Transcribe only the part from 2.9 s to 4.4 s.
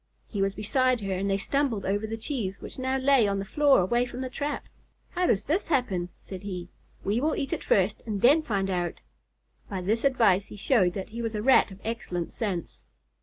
lay on the floor away from the